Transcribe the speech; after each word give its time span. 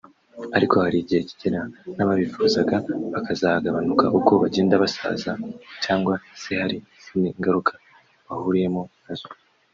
ariko 0.57 0.75
hari 0.83 0.97
igihe 1.03 1.21
kigera 1.29 1.61
n’ababifuzaga 1.95 2.75
bakagabanuka 3.13 4.05
uko 4.19 4.31
bagenda 4.43 4.81
basaza 4.83 5.31
cyangwa 5.83 6.13
se 6.41 6.51
hari 6.61 6.77
izindi 6.99 7.27
ngaruka 7.39 7.73
bahuriyemo 8.27 8.83
na 9.05 9.13
zo 9.19 9.27